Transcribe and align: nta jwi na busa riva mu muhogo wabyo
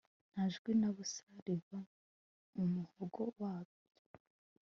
nta 0.31 0.43
jwi 0.53 0.71
na 0.81 0.89
busa 0.95 1.25
riva 1.45 1.79
mu 2.55 2.65
muhogo 2.73 3.21
wabyo 3.39 3.83